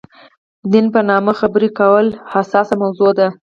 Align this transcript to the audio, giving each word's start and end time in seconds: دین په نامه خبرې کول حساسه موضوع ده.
دین 0.71 0.85
په 0.93 0.99
نامه 1.09 1.33
خبرې 1.39 1.69
کول 1.79 2.07
حساسه 2.31 2.75
موضوع 2.83 3.11
ده. 3.19 3.27